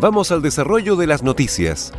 [0.00, 1.92] Vamos al desarrollo de las noticias.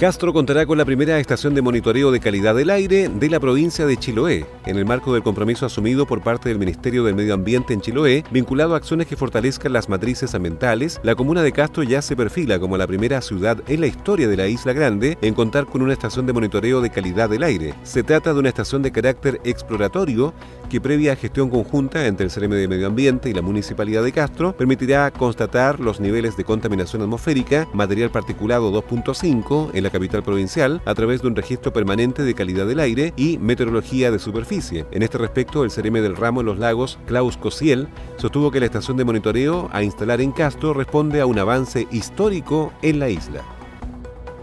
[0.00, 3.86] Castro contará con la primera estación de monitoreo de calidad del aire de la provincia
[3.86, 7.74] de Chiloé, en el marco del compromiso asumido por parte del Ministerio del Medio Ambiente
[7.74, 11.00] en Chiloé, vinculado a acciones que fortalezcan las matrices ambientales.
[11.02, 14.36] La comuna de Castro ya se perfila como la primera ciudad en la historia de
[14.36, 17.74] la Isla Grande en contar con una estación de monitoreo de calidad del aire.
[17.82, 20.32] Se trata de una estación de carácter exploratorio
[20.70, 24.56] que previa gestión conjunta entre el CRM de Medio Ambiente y la Municipalidad de Castro
[24.56, 30.94] permitirá constatar los niveles de contaminación atmosférica, material particulado 2.5 en la capital provincial a
[30.94, 34.53] través de un registro permanente de calidad del aire y meteorología de superficie.
[34.54, 37.88] En este respecto, el CRM del ramo en los lagos, Klaus Cosiel,
[38.18, 42.72] sostuvo que la estación de monitoreo a instalar en Castro responde a un avance histórico
[42.80, 43.42] en la isla.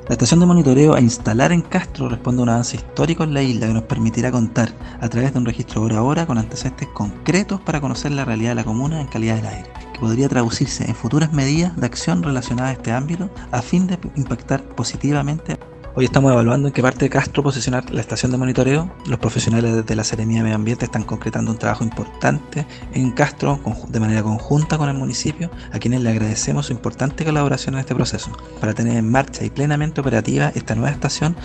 [0.09, 3.41] La estación de monitoreo a instalar en Castro responde a un avance histórico en la
[3.41, 6.89] isla que nos permitirá contar a través de un registro hora a hora con antecedentes
[6.89, 10.89] concretos para conocer la realidad de la comuna en calidad del aire, que podría traducirse
[10.89, 15.57] en futuras medidas de acción relacionadas a este ámbito a fin de impactar positivamente
[15.93, 18.89] Hoy estamos evaluando en qué parte de Castro posicionar la estación de monitoreo.
[19.07, 23.59] Los profesionales de la Seremía de Medio Ambiente están concretando un trabajo importante en Castro
[23.89, 27.93] de manera conjunta con el municipio, a quienes le agradecemos su importante colaboración en este
[27.93, 28.31] proceso,
[28.61, 31.35] para tener en marcha y plenamente operativa esta nueva estación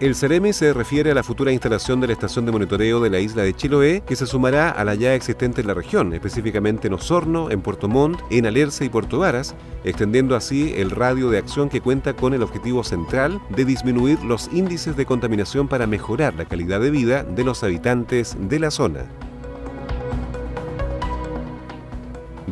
[0.00, 3.18] el CEREME se refiere a la futura instalación de la estación de monitoreo de la
[3.18, 6.94] isla de Chiloé, que se sumará a la ya existente en la región, específicamente en
[6.94, 11.68] Osorno, en Puerto Montt, en Alerce y Puerto Varas, extendiendo así el radio de acción
[11.68, 16.44] que cuenta con el objetivo central de disminuir los índices de contaminación para mejorar la
[16.44, 19.06] calidad de vida de los habitantes de la zona.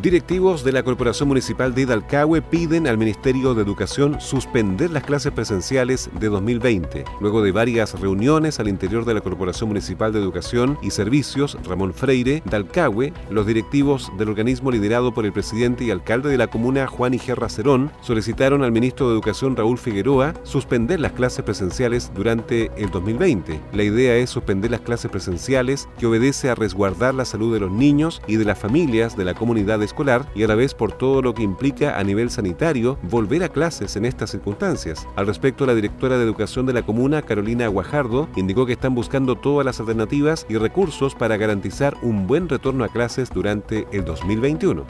[0.01, 5.31] Directivos de la Corporación Municipal de Hidalcahue piden al Ministerio de Educación suspender las clases
[5.31, 7.03] presenciales de 2020.
[7.19, 11.95] Luego de varias reuniones al interior de la Corporación Municipal de Educación y Servicios, Ramón
[11.95, 16.85] Freire, de los directivos del organismo liderado por el presidente y alcalde de la comuna,
[16.85, 22.71] Juan Igerra Cerón, solicitaron al ministro de Educación, Raúl Figueroa, suspender las clases presenciales durante
[22.77, 23.59] el 2020.
[23.73, 27.71] La idea es suspender las clases presenciales que obedece a resguardar la salud de los
[27.71, 31.21] niños y de las familias de la comunidad escolar y a la vez por todo
[31.21, 35.07] lo que implica a nivel sanitario volver a clases en estas circunstancias.
[35.15, 39.35] Al respecto, la directora de Educación de la comuna, Carolina Guajardo, indicó que están buscando
[39.35, 44.85] todas las alternativas y recursos para garantizar un buen retorno a clases durante el 2021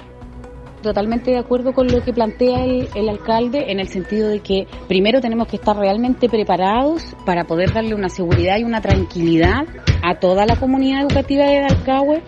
[0.82, 5.20] totalmente de acuerdo con lo que plantea el, alcalde en el sentido de que primero
[5.22, 9.66] tenemos que estar realmente preparados para poder darle una seguridad y una tranquilidad
[10.04, 12.22] a toda la comunidad educativa de Dalcahue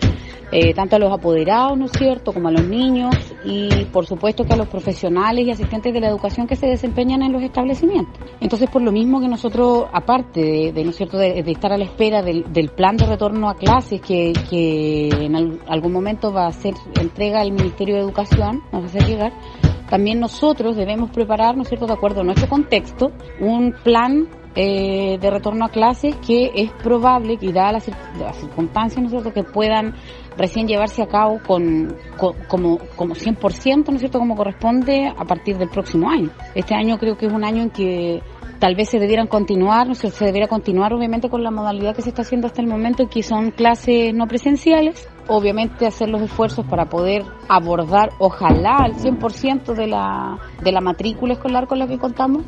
[0.52, 4.44] eh, tanto a los apoderados, ¿no es cierto?, como a los niños y por supuesto
[4.44, 8.14] que a los profesionales y asistentes de la educación que se desempeñan en los establecimientos.
[8.40, 11.84] Entonces, por lo mismo que nosotros, aparte de, ¿no es cierto?, de, estar a la
[11.84, 15.34] espera del, plan de retorno a clases que, que en
[15.66, 19.32] algún momento va a ser entrega al Ministerio de Educación, nos va a hacer llegar,
[19.90, 23.10] también nosotros debemos preparar, ¿no es cierto?, de acuerdo a nuestro contexto,
[23.40, 29.06] un plan eh, de retorno a clases que es probable que, dadas las, circunstancias, ¿no
[29.06, 29.94] es cierto?, que puedan
[30.40, 31.94] recién llevarse a cabo con,
[32.48, 36.30] como, como 100%, ¿no es cierto?, como corresponde a partir del próximo año.
[36.54, 38.22] Este año creo que es un año en que
[38.58, 39.94] tal vez se debieran continuar, ¿no?
[39.94, 43.08] se, se debiera continuar obviamente con la modalidad que se está haciendo hasta el momento,
[43.08, 49.74] que son clases no presenciales, obviamente hacer los esfuerzos para poder abordar, ojalá, al 100%
[49.74, 52.44] de la, de la matrícula escolar con la que contamos,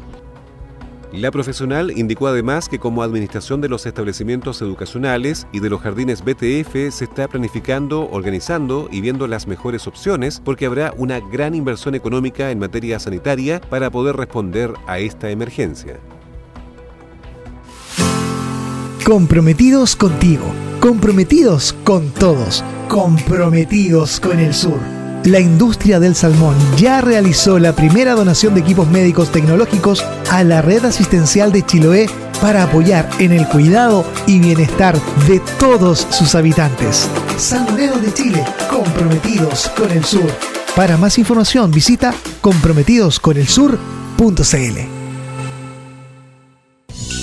[1.12, 6.24] la profesional indicó además que como administración de los establecimientos educacionales y de los jardines
[6.24, 11.94] BTF se está planificando, organizando y viendo las mejores opciones porque habrá una gran inversión
[11.94, 16.00] económica en materia sanitaria para poder responder a esta emergencia.
[19.04, 20.46] Comprometidos contigo,
[20.80, 25.01] comprometidos con todos, comprometidos con el sur.
[25.24, 30.62] La industria del salmón ya realizó la primera donación de equipos médicos tecnológicos a la
[30.62, 32.10] red asistencial de Chiloé
[32.40, 37.08] para apoyar en el cuidado y bienestar de todos sus habitantes.
[37.38, 40.28] Salmoneros de Chile, comprometidos con el sur.
[40.74, 45.01] Para más información visita comprometidosconelsur.cl.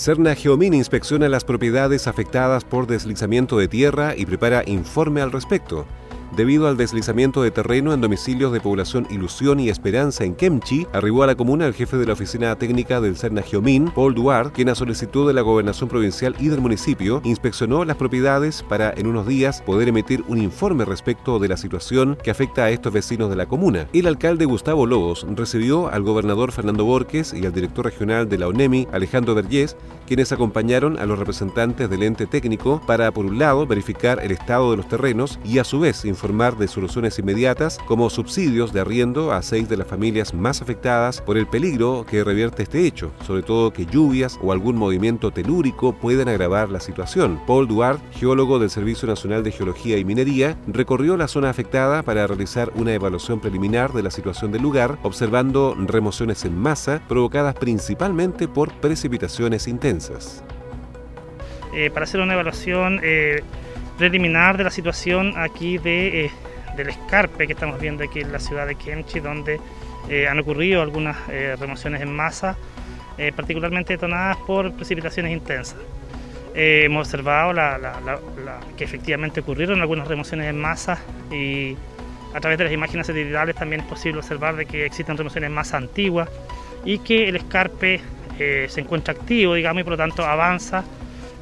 [0.00, 5.84] Cerna Geomin inspecciona las propiedades afectadas por deslizamiento de tierra y prepara informe al respecto.
[6.36, 11.24] Debido al deslizamiento de terreno en domicilios de población Ilusión y Esperanza en Kemchi, arribó
[11.24, 14.68] a la comuna el jefe de la oficina técnica del Cerna Geomín, Paul Duarte, quien
[14.68, 19.26] a solicitud de la gobernación provincial y del municipio inspeccionó las propiedades para en unos
[19.26, 23.34] días poder emitir un informe respecto de la situación que afecta a estos vecinos de
[23.34, 23.88] la comuna.
[23.92, 28.46] El alcalde Gustavo Lobos recibió al gobernador Fernando Borges y al director regional de la
[28.46, 29.76] ONEMI, Alejandro Vergés,
[30.06, 34.70] quienes acompañaron a los representantes del ente técnico para, por un lado, verificar el estado
[34.70, 38.80] de los terrenos y a su vez informar informar de soluciones inmediatas como subsidios de
[38.80, 43.10] arriendo a seis de las familias más afectadas por el peligro que revierte este hecho,
[43.26, 47.40] sobre todo que lluvias o algún movimiento telúrico puedan agravar la situación.
[47.46, 52.26] Paul Duarte, geólogo del Servicio Nacional de Geología y Minería, recorrió la zona afectada para
[52.26, 58.46] realizar una evaluación preliminar de la situación del lugar, observando remociones en masa provocadas principalmente
[58.46, 60.44] por precipitaciones intensas.
[61.72, 63.42] Eh, para hacer una evaluación eh,
[64.00, 66.30] preliminar de la situación aquí de, eh,
[66.74, 69.60] del escarpe que estamos viendo aquí en la ciudad de Kemchi, donde
[70.08, 72.56] eh, han ocurrido algunas eh, remociones en masa,
[73.36, 75.76] particularmente detonadas por precipitaciones intensas.
[76.54, 77.52] hemos observado
[78.74, 80.98] que efectivamente ocurrieron algunas remociones en masa
[81.30, 81.76] y
[82.32, 85.54] a través de las imágenes satelitales también es posible observar de que existen remociones en
[85.54, 86.30] masa antiguas
[86.86, 88.00] y que el escarpe
[88.38, 90.82] se encuentra activo, digamos, y por lo tanto avanza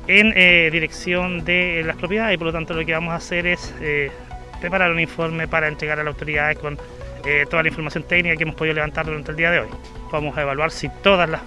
[0.08, 3.46] en eh, dirección de las propiedades y por lo tanto lo que vamos a hacer
[3.46, 4.10] es eh,
[4.58, 6.78] preparar un informe para entregar a las autoridades con
[7.26, 9.68] eh, toda la información técnica que hemos podido levantar durante el día de hoy.
[10.10, 11.42] Vamos a evaluar si todas las,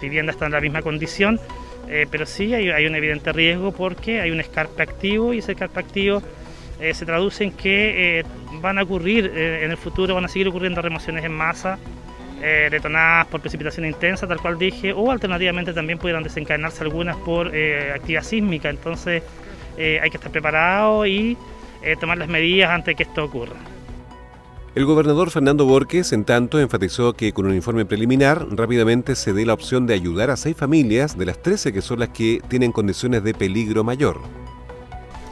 [0.00, 1.40] viviendas están en la misma condición,
[2.10, 6.22] pero sí hay, un evidente riesgo porque hay un escarpe activo y ese escarpe activo
[6.80, 8.24] se traduce en que
[8.60, 11.78] van a ocurrir en el futuro, van a seguir ocurriendo remociones en masa
[12.42, 17.54] eh, detonadas por precipitación intensa, tal cual dije, o alternativamente también pudieran desencadenarse algunas por
[17.54, 18.68] eh, actividad sísmica.
[18.68, 19.22] Entonces
[19.78, 21.36] eh, hay que estar preparado y
[22.00, 23.56] tomar las medidas antes de que esto ocurra.
[24.74, 29.44] El gobernador Fernando Borges, en tanto, enfatizó que con un informe preliminar rápidamente se dé
[29.44, 32.72] la opción de ayudar a seis familias de las 13 que son las que tienen
[32.72, 34.20] condiciones de peligro mayor.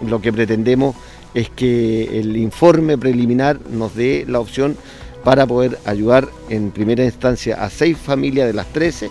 [0.07, 0.95] Lo que pretendemos
[1.35, 4.77] es que el informe preliminar nos dé la opción
[5.25, 9.11] para poder ayudar en primera instancia a seis familias de las 13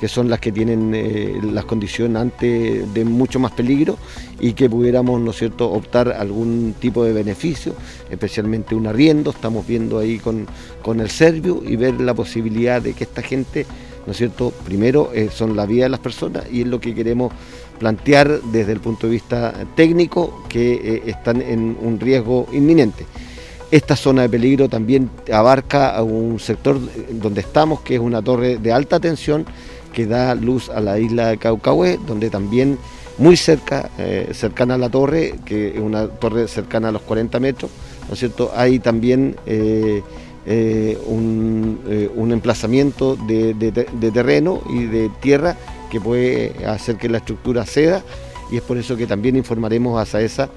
[0.00, 3.98] que son las que tienen eh, las condiciones antes de mucho más peligro
[4.40, 7.74] y que pudiéramos, ¿no cierto?, optar algún tipo de beneficio,
[8.10, 10.46] especialmente un arriendo, estamos viendo ahí con,
[10.80, 13.66] con el Servio y ver la posibilidad de que esta gente,
[14.06, 17.30] ¿no cierto?, primero eh, son la vida de las personas y es lo que queremos
[17.78, 23.04] plantear desde el punto de vista técnico, que eh, están en un riesgo inminente.
[23.70, 26.78] Esta zona de peligro también abarca un sector
[27.10, 29.46] donde estamos, que es una torre de alta tensión
[29.92, 32.78] que da luz a la isla de Caucahué, donde también
[33.18, 37.38] muy cerca, eh, cercana a la torre, que es una torre cercana a los 40
[37.38, 37.70] metros,
[38.08, 38.50] ¿no es cierto?
[38.56, 40.02] Hay también eh,
[40.46, 45.56] eh, un, emplazamiento de, de, terreno y de tierra
[45.90, 48.02] que puede hacer que la estructura ceda
[48.50, 50.48] y es por eso que también informaremos a SAESA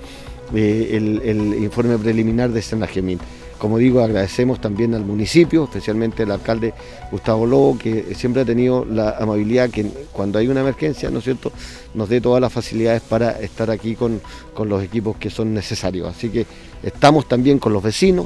[0.53, 0.89] eh,
[1.23, 3.19] el, informe preliminar de Senajemín.
[3.57, 6.73] Como digo, agradecemos también al municipio, especialmente al alcalde
[7.11, 11.23] Gustavo Lobo, que siempre ha tenido la amabilidad que cuando hay una emergencia, ¿no es
[11.23, 11.51] cierto?,
[11.93, 14.19] nos dé todas las facilidades para estar aquí con,
[14.53, 16.09] con los equipos que son necesarios.
[16.09, 16.45] Así que
[16.81, 18.25] estamos también con los vecinos,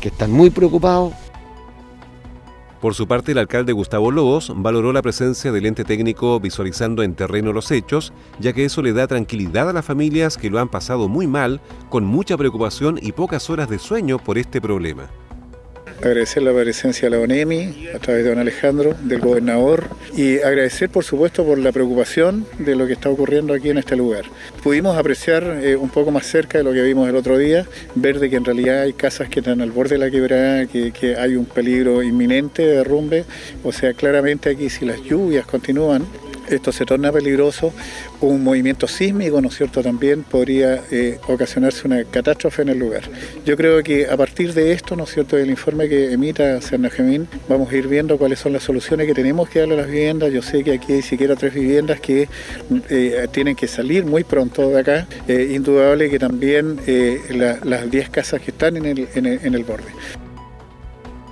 [0.00, 1.12] que están muy preocupados,
[2.80, 7.14] por su parte, el alcalde Gustavo Lobos valoró la presencia del ente técnico visualizando en
[7.14, 10.68] terreno los hechos, ya que eso le da tranquilidad a las familias que lo han
[10.68, 15.10] pasado muy mal, con mucha preocupación y pocas horas de sueño por este problema.
[16.02, 20.90] Agradecer la presencia de la ONEMI a través de don Alejandro, del gobernador y agradecer
[20.90, 24.24] por supuesto por la preocupación de lo que está ocurriendo aquí en este lugar.
[24.62, 28.18] Pudimos apreciar eh, un poco más cerca de lo que vimos el otro día, ver
[28.18, 31.16] de que en realidad hay casas que están al borde de la quebrada, que, que
[31.16, 33.24] hay un peligro inminente de derrumbe,
[33.64, 36.06] o sea, claramente aquí si las lluvias continúan,
[36.50, 37.72] esto se torna peligroso,
[38.20, 43.02] un movimiento sísmico, ¿no cierto?, también podría eh, ocasionarse una catástrofe en el lugar.
[43.44, 47.28] Yo creo que a partir de esto, ¿no es cierto?, del informe que emita Gemín,
[47.48, 50.32] vamos a ir viendo cuáles son las soluciones que tenemos que darle a las viviendas.
[50.32, 52.28] Yo sé que aquí hay siquiera tres viviendas que
[52.88, 55.08] eh, tienen que salir muy pronto de acá.
[55.26, 56.78] Eh, indudable que también
[57.30, 59.88] las 10 casas que están en el borde.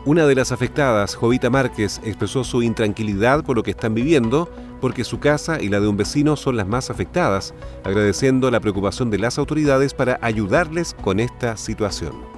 [0.06, 4.48] Una de las afectadas, Jovita Márquez, expresó su intranquilidad por lo que están viviendo,
[4.80, 9.10] porque su casa y la de un vecino son las más afectadas, agradeciendo la preocupación
[9.10, 12.35] de las autoridades para ayudarles con esta situación.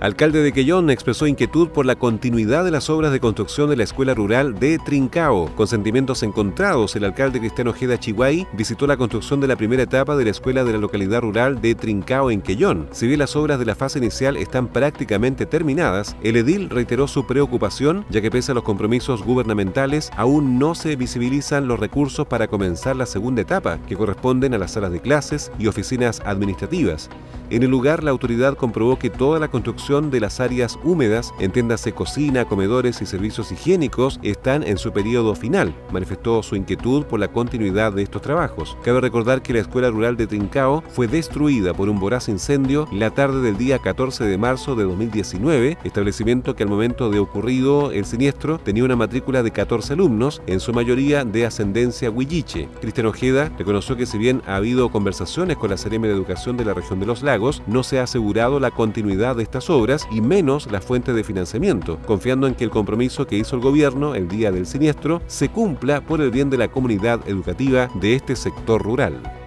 [0.00, 3.82] Alcalde de Quellón expresó inquietud por la continuidad de las obras de construcción de la
[3.82, 5.54] escuela rural de Trincao.
[5.54, 10.16] Con sentimientos encontrados, el alcalde Cristiano Ojeda Chihuay visitó la construcción de la primera etapa
[10.16, 12.88] de la escuela de la localidad rural de Trincao en Quellón.
[12.92, 17.26] Si bien las obras de la fase inicial están prácticamente terminadas, el edil reiteró su
[17.26, 22.48] preocupación ya que pese a los compromisos gubernamentales aún no se visibilizan los recursos para
[22.48, 27.10] comenzar la segunda etapa, que corresponden a las salas de clases y oficinas administrativas.
[27.50, 31.90] En el lugar, la autoridad comprobó que toda la construcción de las áreas húmedas, entiéndase
[31.90, 35.74] cocina, comedores y servicios higiénicos, están en su periodo final.
[35.90, 38.76] Manifestó su inquietud por la continuidad de estos trabajos.
[38.84, 43.10] Cabe recordar que la escuela rural de Trincao fue destruida por un voraz incendio la
[43.10, 48.04] tarde del día 14 de marzo de 2019, establecimiento que al momento de ocurrido el
[48.04, 52.68] siniestro tenía una matrícula de 14 alumnos, en su mayoría de ascendencia huilliche.
[52.80, 56.64] Cristian Ojeda reconoció que si bien ha habido conversaciones con la CRM de Educación de
[56.64, 59.79] la región de los lagos, no se ha asegurado la continuidad de estas obras
[60.10, 64.14] y menos la fuente de financiamiento, confiando en que el compromiso que hizo el gobierno
[64.14, 68.36] el día del siniestro se cumpla por el bien de la comunidad educativa de este
[68.36, 69.39] sector rural.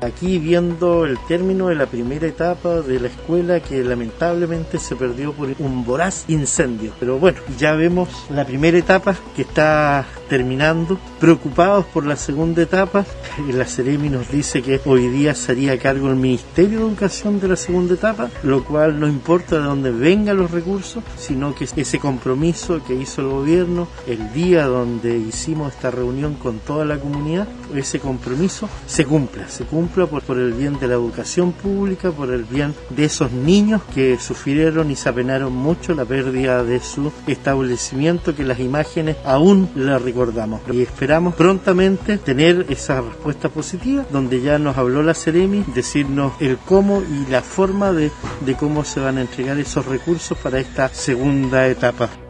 [0.00, 5.32] Aquí viendo el término de la primera etapa de la escuela que lamentablemente se perdió
[5.32, 6.92] por un voraz incendio.
[7.00, 13.04] Pero bueno, ya vemos la primera etapa que está terminando, preocupados por la segunda etapa.
[13.52, 17.48] La Ceremi nos dice que hoy día sería a cargo el Ministerio de Educación de
[17.48, 21.98] la segunda etapa, lo cual no importa de dónde vengan los recursos, sino que ese
[21.98, 27.48] compromiso que hizo el gobierno el día donde hicimos esta reunión con toda la comunidad,
[27.74, 32.44] ese compromiso se cumpla, se cumpla por, el bien de la educación pública, por el
[32.44, 38.34] bien de esos niños que sufrieron y se apenaron mucho la pérdida de su establecimiento,
[38.34, 44.58] que las imágenes aún la recuerdan y esperamos prontamente tener esa respuesta positiva donde ya
[44.58, 48.10] nos habló la Ceremi, decirnos el cómo y la forma de,
[48.44, 52.27] de cómo se van a entregar esos recursos para esta segunda etapa.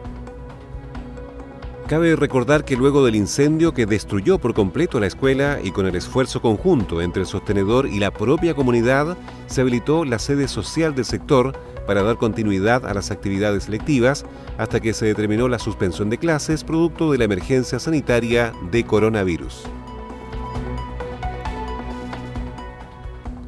[1.89, 5.95] Cabe recordar que luego del incendio que destruyó por completo la escuela y con el
[5.95, 9.17] esfuerzo conjunto entre el sostenedor y la propia comunidad,
[9.47, 14.23] se habilitó la sede social del sector para dar continuidad a las actividades lectivas
[14.59, 19.63] hasta que se determinó la suspensión de clases producto de la emergencia sanitaria de coronavirus.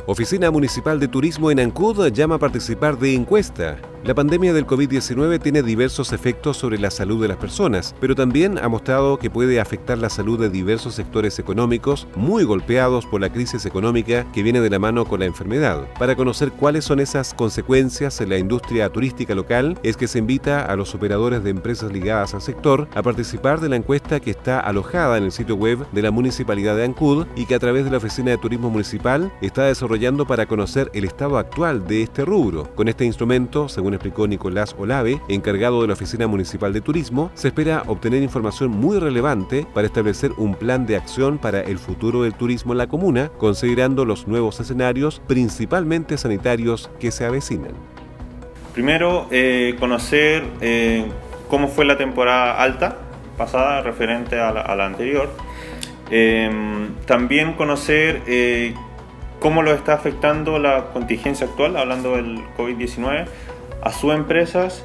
[0.08, 5.40] Oficina Municipal de Turismo en Ancud llama a participar de encuesta la pandemia del COVID-19
[5.40, 9.60] tiene diversos efectos sobre la salud de las personas, pero también ha mostrado que puede
[9.60, 14.60] afectar la salud de diversos sectores económicos muy golpeados por la crisis económica que viene
[14.60, 15.88] de la mano con la enfermedad.
[16.00, 20.66] Para conocer cuáles son esas consecuencias en la industria turística local, es que se invita
[20.66, 24.60] a los operadores de empresas ligadas al sector a participar de la encuesta que está
[24.60, 27.92] alojada en el sitio web de la Municipalidad de Ancud y que a través de
[27.92, 32.68] la Oficina de Turismo Municipal está desarrollando para conocer el estado actual de este rubro.
[32.74, 37.50] Con este instrumento, según explicó Nicolás Olave, encargado de la Oficina Municipal de Turismo, se
[37.50, 42.34] espera obtener información muy relevante para establecer un plan de acción para el futuro del
[42.34, 47.74] turismo en la comuna, considerando los nuevos escenarios, principalmente sanitarios, que se avecinan.
[48.74, 51.06] Primero, eh, conocer eh,
[51.50, 52.98] cómo fue la temporada alta
[53.38, 55.30] pasada referente a la, anterior.
[56.10, 58.74] Em, también conocer eh,
[59.40, 63.26] cómo lo está afectando la contingencia actual, hablando del COVID-19,
[63.82, 64.84] a sus empresas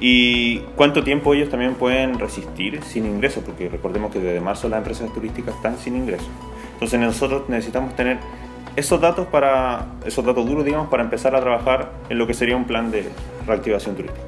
[0.00, 4.78] y cuánto tiempo ellos también pueden resistir sin ingresos, porque recordemos que desde marzo las
[4.78, 6.28] empresas turísticas están sin ingresos.
[6.74, 8.18] Entonces nosotros necesitamos tener
[8.76, 12.56] esos datos para esos datos duros, digamos, para empezar a trabajar en lo que sería
[12.56, 13.08] un plan de
[13.46, 14.22] reactivación turística.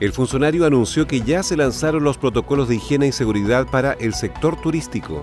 [0.00, 4.14] El funcionario anunció que ya se lanzaron los protocolos de higiene y seguridad para el
[4.14, 5.22] sector turístico.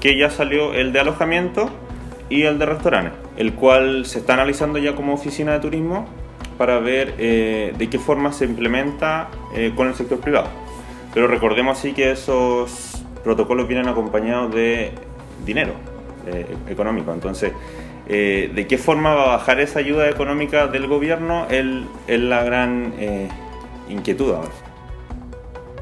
[0.00, 1.70] Que ya salió el de alojamiento,
[2.28, 6.06] y el de restaurantes, el cual se está analizando ya como oficina de turismo
[6.56, 10.48] para ver eh, de qué forma se implementa eh, con el sector privado.
[11.12, 14.92] Pero recordemos así que esos protocolos vienen acompañados de
[15.44, 15.72] dinero
[16.26, 17.12] eh, económico.
[17.12, 17.52] Entonces,
[18.06, 22.92] de qué forma va a bajar esa ayuda económica del gobierno es la gran
[23.88, 24.65] inquietud ahora.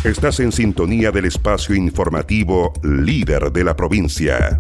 [0.05, 4.59] Estás en sintonía del espacio informativo líder de la provincia.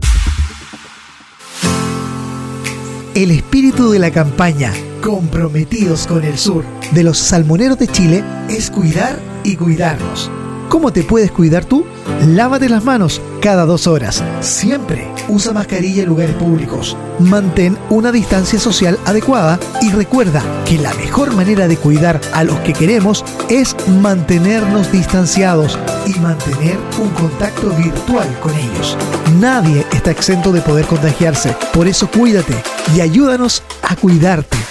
[3.15, 4.73] El espíritu de la campaña
[5.07, 10.29] comprometidos con el sur de los salmoneros de Chile es cuidar y cuidarnos.
[10.69, 11.87] ¿Cómo te puedes cuidar tú?
[12.27, 14.25] Lávate las manos cada dos horas.
[14.41, 16.97] Siempre usa mascarilla en lugares públicos.
[17.21, 22.59] Mantén una distancia social adecuada y recuerda que la mejor manera de cuidar a los
[22.61, 28.99] que queremos es mantenernos distanciados y mantener un contacto virtual con ellos.
[29.39, 31.57] Nadie está exento de poder contagiarse.
[31.73, 32.61] Por eso cuídate
[32.97, 34.66] y ayúdanos a cuidarte.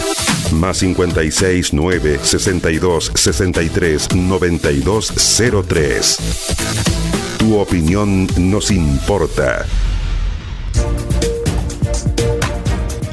[0.53, 5.13] Más 56 9 62 63 92
[5.67, 6.17] 03.
[7.37, 9.67] Tu opinión nos importa.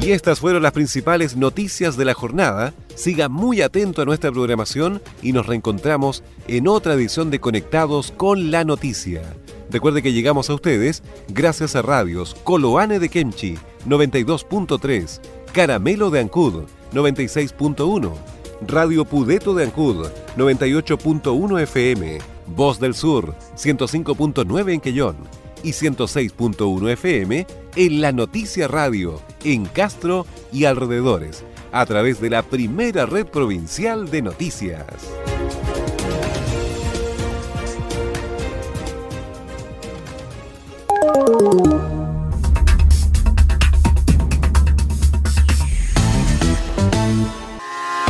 [0.01, 2.73] Y estas fueron las principales noticias de la jornada.
[2.95, 8.51] Siga muy atento a nuestra programación y nos reencontramos en otra edición de Conectados con
[8.51, 9.21] la Noticia.
[9.71, 15.19] Recuerde que llegamos a ustedes gracias a radios Coloane de Kemchi 92.3,
[15.51, 18.11] Caramelo de Ancud 96.1,
[18.67, 22.19] Radio Pudeto de Ancud 98.1 FM,
[22.55, 25.15] Voz del Sur 105.9 en Quellón
[25.63, 31.43] y 106.1 FM en La Noticia Radio, en Castro y alrededores,
[31.73, 34.85] a través de la primera red provincial de noticias.